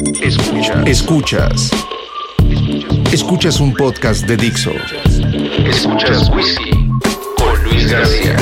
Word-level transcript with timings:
Escuchas. 0.00 0.86
Escuchas. 0.86 1.70
Escuchas 3.12 3.60
un 3.60 3.74
podcast 3.74 4.26
de 4.26 4.38
Dixo. 4.38 4.70
Escuchas 5.66 6.30
Whisky 6.30 6.70
con 7.36 7.64
Luis 7.64 7.92
García. 7.92 8.36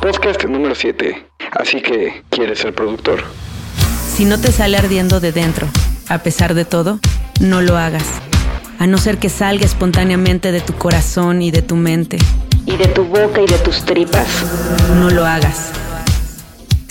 Podcast 0.00 0.44
número 0.44 0.76
7. 0.76 1.26
Así 1.58 1.82
que, 1.82 2.22
¿quieres 2.30 2.60
ser 2.60 2.72
productor? 2.72 3.24
Si 4.14 4.24
no 4.24 4.40
te 4.40 4.52
sale 4.52 4.76
ardiendo 4.76 5.18
de 5.18 5.32
dentro, 5.32 5.66
a 6.08 6.18
pesar 6.18 6.54
de 6.54 6.64
todo, 6.64 7.00
no 7.40 7.62
lo 7.62 7.76
hagas. 7.76 8.06
A 8.78 8.86
no 8.86 8.98
ser 8.98 9.18
que 9.18 9.28
salga 9.28 9.64
espontáneamente 9.64 10.52
de 10.52 10.60
tu 10.60 10.74
corazón 10.74 11.42
y 11.42 11.50
de 11.50 11.62
tu 11.62 11.74
mente. 11.74 12.18
Y 12.64 12.76
de 12.76 12.86
tu 12.86 13.04
boca 13.06 13.40
y 13.42 13.46
de 13.46 13.58
tus 13.58 13.84
tripas. 13.84 14.28
No 15.00 15.10
lo 15.10 15.26
hagas. 15.26 15.72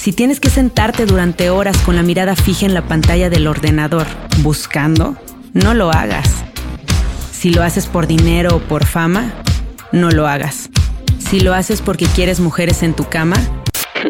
Si 0.04 0.11
tienes 0.11 0.41
que 0.41 0.49
sentarte 0.49 1.05
durante 1.05 1.49
horas 1.49 1.77
con 1.77 1.95
la 1.95 2.03
mirada 2.03 2.35
fija 2.35 2.66
en 2.66 2.73
la 2.73 2.81
pantalla 2.81 3.30
del 3.30 3.48
ordenador, 3.48 4.05
buscando, 4.39 5.16
no 5.53 5.73
lo 5.73 5.91
hagas. 5.91 6.44
Si 7.31 7.52
lo 7.52 7.63
haces 7.63 7.88
por 7.88 8.05
dinero 8.05 8.58
o 8.58 8.59
por 8.59 8.85
fama, 8.85 9.31
no 9.94 10.11
lo 10.11 10.27
hagas. 10.27 10.70
Si 11.20 11.39
lo 11.39 11.53
haces 11.53 11.81
porque 11.81 12.05
quieres 12.05 12.41
mujeres 12.41 12.84
en 12.84 12.94
tu 12.94 13.05
cama, 13.05 13.38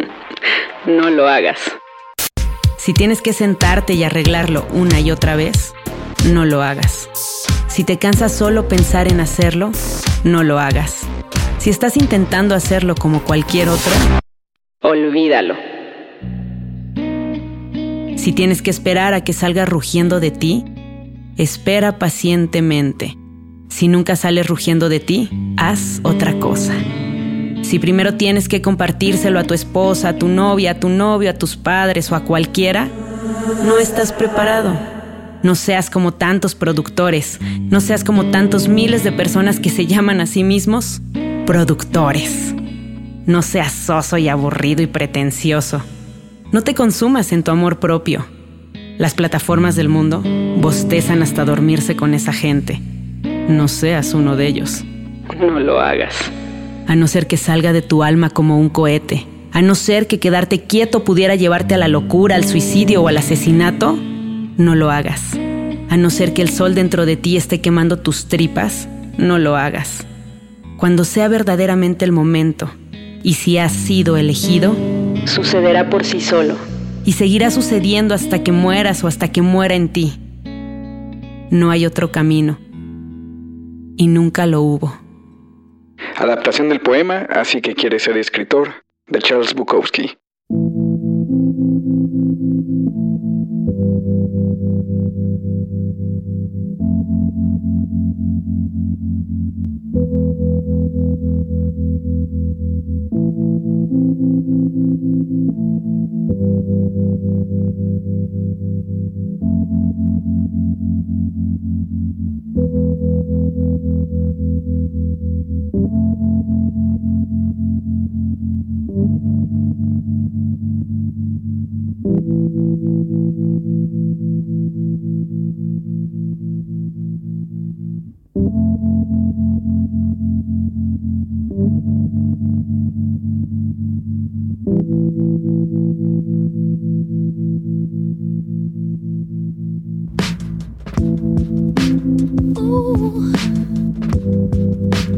no 0.88 1.12
lo 1.12 1.28
hagas. 1.28 1.60
Si 2.80 2.96
tienes 2.96 3.22
que 3.22 3.32
sentarte 3.32 3.94
y 3.94 4.04
arreglarlo 4.04 4.66
una 4.72 5.00
y 5.00 5.12
otra 5.12 5.36
vez, 5.36 5.76
no 6.26 6.44
lo 6.44 6.64
hagas. 6.64 7.08
Si 7.68 7.84
te 7.84 8.00
cansa 8.00 8.30
solo 8.30 8.68
pensar 8.68 9.08
en 9.12 9.20
hacerlo, 9.20 9.72
no 10.24 10.42
lo 10.42 10.58
hagas. 10.58 11.02
Si 11.60 11.70
estás 11.70 11.98
intentando 11.98 12.56
hacerlo 12.56 12.96
como 12.96 13.24
cualquier 13.24 13.70
otro, 13.70 13.94
olvídalo. 14.82 15.73
Si 18.16 18.32
tienes 18.32 18.62
que 18.62 18.70
esperar 18.70 19.14
a 19.14 19.24
que 19.24 19.34
salga 19.34 19.66
rugiendo 19.66 20.20
de 20.20 20.32
ti, 20.32 20.64
espera 21.38 22.00
pacientemente. 22.00 23.18
Si 23.70 23.88
nunca 23.88 24.16
sale 24.16 24.44
rugiendo 24.44 24.88
de 24.88 25.00
ti, 25.00 25.30
haz 25.58 26.00
otra 26.04 26.40
cosa. 26.40 26.74
Si 27.64 27.80
primero 27.80 28.16
tienes 28.16 28.48
que 28.48 28.62
compartírselo 28.62 29.40
a 29.40 29.44
tu 29.44 29.54
esposa, 29.54 30.10
a 30.10 30.18
tu 30.18 30.28
novia, 30.28 30.72
a 30.72 30.80
tu 30.80 30.90
novio, 30.90 31.30
a 31.30 31.34
tus 31.34 31.56
padres 31.56 32.12
o 32.12 32.16
a 32.16 32.24
cualquiera, 32.24 32.88
no 33.66 33.78
estás 33.78 34.12
preparado. 34.14 34.78
No 35.42 35.56
seas 35.56 35.90
como 35.90 36.14
tantos 36.14 36.56
productores, 36.56 37.40
no 37.42 37.82
seas 37.82 38.04
como 38.04 38.26
tantos 38.32 38.68
miles 38.68 39.04
de 39.04 39.12
personas 39.12 39.60
que 39.60 39.70
se 39.70 39.88
llaman 39.88 40.22
a 40.22 40.26
sí 40.26 40.44
mismos 40.44 41.02
productores. 41.46 42.54
No 43.26 43.42
seas 43.42 43.74
soso 43.74 44.18
y 44.18 44.30
aburrido 44.30 44.82
y 44.82 44.88
pretencioso. 44.88 45.82
No 46.54 46.62
te 46.62 46.76
consumas 46.76 47.32
en 47.32 47.42
tu 47.42 47.50
amor 47.50 47.80
propio. 47.80 48.28
Las 49.00 49.16
plataformas 49.16 49.76
del 49.76 49.90
mundo 49.90 50.22
bostezan 50.58 51.24
hasta 51.24 51.46
dormirse 51.46 51.96
con 51.96 52.14
esa 52.14 52.32
gente. 52.32 52.80
No 53.50 53.68
seas 53.68 54.14
uno 54.14 54.36
de 54.36 54.46
ellos. 54.46 54.84
No 55.40 55.60
lo 55.60 55.80
hagas. 55.80 56.14
A 56.86 56.96
no 56.96 57.08
ser 57.08 57.26
que 57.26 57.38
salga 57.38 57.74
de 57.74 57.82
tu 57.82 58.04
alma 58.04 58.30
como 58.30 58.60
un 58.60 58.70
cohete. 58.70 59.26
A 59.52 59.64
no 59.64 59.74
ser 59.74 60.06
que 60.06 60.20
quedarte 60.20 60.62
quieto 60.62 61.04
pudiera 61.04 61.34
llevarte 61.34 61.74
a 61.74 61.80
la 61.80 61.88
locura, 61.88 62.36
al 62.36 62.46
suicidio 62.46 63.02
o 63.02 63.08
al 63.08 63.18
asesinato. 63.18 63.98
No 64.56 64.76
lo 64.76 64.92
hagas. 64.92 65.34
A 65.90 65.98
no 65.98 66.12
ser 66.12 66.36
que 66.36 66.44
el 66.44 66.50
sol 66.50 66.76
dentro 66.76 67.08
de 67.08 67.18
ti 67.18 67.36
esté 67.36 67.62
quemando 67.62 67.98
tus 67.98 68.28
tripas. 68.28 68.88
No 69.18 69.40
lo 69.40 69.56
hagas. 69.56 70.06
Cuando 70.78 71.04
sea 71.04 71.28
verdaderamente 71.30 72.06
el 72.06 72.12
momento 72.12 72.70
y 73.24 73.34
si 73.34 73.58
has 73.58 73.72
sido 73.72 74.18
elegido, 74.18 74.76
sucederá 75.26 75.90
por 75.90 76.04
sí 76.04 76.22
solo. 76.22 76.56
Y 77.06 77.14
seguirá 77.14 77.52
sucediendo 77.52 78.14
hasta 78.14 78.44
que 78.44 78.52
mueras 78.52 79.04
o 79.04 79.08
hasta 79.08 79.32
que 79.32 79.42
muera 79.42 79.76
en 79.76 79.90
ti. 79.90 80.20
No 81.52 81.70
hay 81.70 81.86
otro 81.86 82.12
camino. 82.12 82.58
Y 83.98 84.08
nunca 84.08 84.46
lo 84.46 84.62
hubo. 84.62 85.00
Adaptación 86.18 86.70
del 86.70 86.82
poema 86.82 87.28
Así 87.30 87.62
que 87.62 87.76
quieres 87.76 88.04
ser 88.04 88.18
escritor, 88.18 88.84
de 89.08 89.20
Charles 89.20 89.54
Bukowski. 89.54 90.18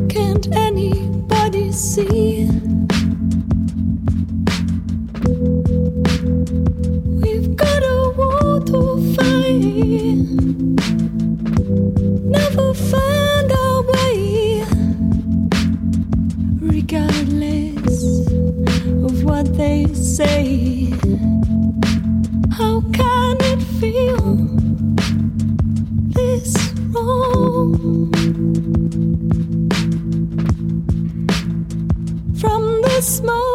Can't 0.09 0.47
anybody 0.56 1.72
see? 1.72 2.34
smoke. 33.25 33.54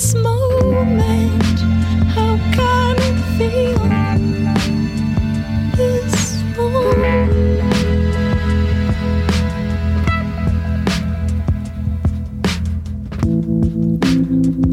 this 0.00 0.14
moment, 0.14 1.60
how 2.14 2.38
can 2.56 2.96
it 3.08 3.18
feel 3.36 3.80
this? 5.76 6.42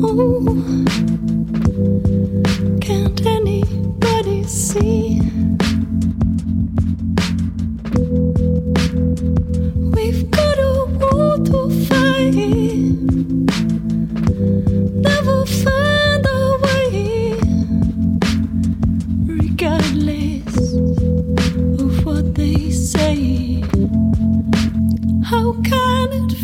Oh, 0.02 0.46
can't 2.80 3.26
anybody 3.26 4.44
see? 4.46 5.06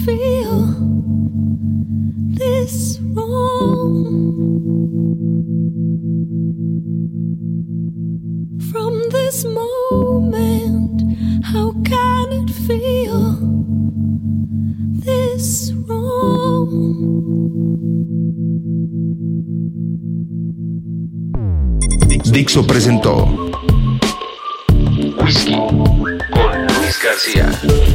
feel 0.05 0.65
this 2.35 2.99
wrong. 3.13 3.93
From 8.71 9.01
this 9.11 9.45
moment, 9.45 11.01
how 11.43 11.71
can 11.83 12.33
it 12.33 12.49
feel 12.67 13.37
this 15.05 15.73
wrong? 15.87 16.71
Dixo 22.25 22.65
presentò 22.65 23.27
whiskey 25.21 25.55
con 26.31 26.65
Luis 26.79 26.97
García. 26.99 27.92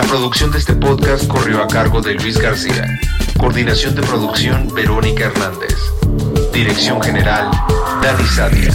La 0.00 0.06
producción 0.06 0.50
de 0.50 0.56
este 0.56 0.72
podcast 0.72 1.28
corrió 1.28 1.62
a 1.62 1.68
cargo 1.68 2.00
de 2.00 2.14
Luis 2.14 2.38
García. 2.38 2.86
Coordinación 3.38 3.94
de 3.94 4.00
producción 4.00 4.66
Verónica 4.74 5.26
Hernández. 5.26 5.76
Dirección 6.54 7.02
general 7.02 7.50
Dani 8.02 8.24
Sadia. 8.24 8.72